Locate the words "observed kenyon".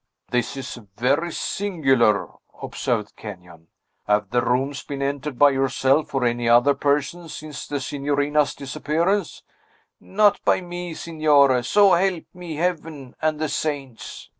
2.59-3.67